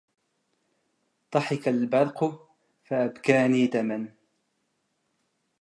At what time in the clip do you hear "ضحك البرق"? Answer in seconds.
1.33-2.49